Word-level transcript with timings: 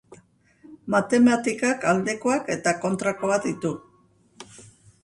Matematikak 0.95 1.85
aldekoak 1.91 2.51
eta 2.57 2.75
kontrakoak 2.87 3.47
ditu. 3.47 3.77